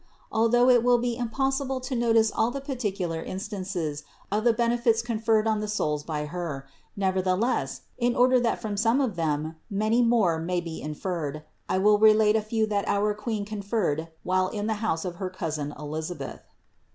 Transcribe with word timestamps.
Although 0.31 0.67
it 0.67 0.81
will 0.83 0.97
be 0.97 1.15
impossible 1.15 1.79
to 1.81 1.95
notice 1.95 2.31
all 2.33 2.49
the 2.49 2.59
particular 2.59 3.21
instances 3.21 4.03
of 4.31 4.43
the 4.45 4.51
benefits 4.51 5.03
con 5.03 5.19
ferred 5.19 5.45
on 5.45 5.59
the 5.59 5.67
souls 5.67 6.01
by 6.03 6.25
Her, 6.25 6.65
nevertheless, 6.97 7.81
in 7.99 8.15
order 8.15 8.39
that 8.39 8.59
from 8.59 8.77
some 8.77 8.99
of 8.99 9.15
them, 9.15 9.57
many 9.69 10.01
more 10.01 10.39
may 10.39 10.59
be 10.59 10.81
inferred, 10.81 11.43
I 11.69 11.77
will 11.77 11.99
207 11.99 12.33
208 12.33 12.41
CITY 12.41 12.41
OF 12.41 12.41
GOD 12.41 12.41
relate 12.41 12.41
a 12.41 12.49
few 12.89 12.95
that 12.95 12.99
our 12.99 13.13
Queen 13.13 13.45
conferred 13.45 14.07
while 14.23 14.47
in 14.47 14.65
the 14.65 14.81
house 14.81 15.05
of 15.05 15.17
her 15.17 15.29
cousin 15.29 15.71
Elisabeth. 15.77 16.41